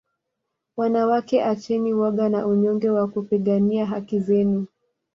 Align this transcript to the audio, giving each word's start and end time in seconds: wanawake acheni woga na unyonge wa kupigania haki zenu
wanawake 0.77 1.43
acheni 1.45 1.93
woga 1.93 2.29
na 2.29 2.47
unyonge 2.47 2.89
wa 2.89 3.07
kupigania 3.07 3.85
haki 3.85 4.19
zenu 4.19 4.67